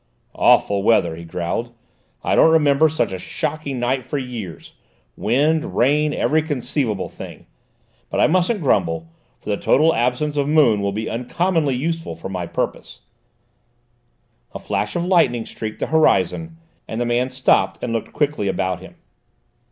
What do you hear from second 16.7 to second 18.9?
and the man stopped and looked quickly about